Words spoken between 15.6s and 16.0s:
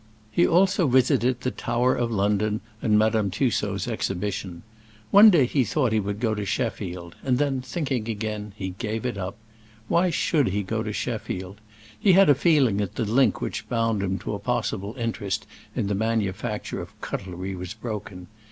in the